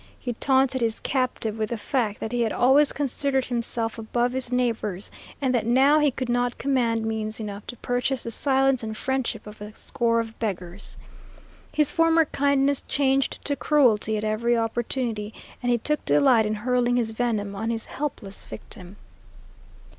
[0.19, 4.51] He taunted his captive with the fact that he had always considered himself above his
[4.51, 8.97] neighbors, and that now he could not command means enough to purchase the silence and
[8.97, 10.97] friendship of a score of beggars!
[11.71, 16.95] His former kindness changed to cruelty at every opportunity; and he took delight in hurling
[16.95, 18.95] his venom on his helpless victim.